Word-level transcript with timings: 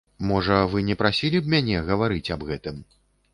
Можа, 0.27 0.55
вы 0.71 0.79
не 0.87 0.95
прасілі 1.01 1.41
б 1.43 1.53
мяне 1.55 1.77
гаварыць 1.91 2.33
аб 2.39 2.47
гэтым? 2.49 2.83